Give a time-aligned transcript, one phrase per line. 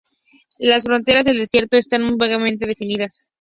[0.57, 3.29] Las fronteras del desierto están muy vagamente definidas.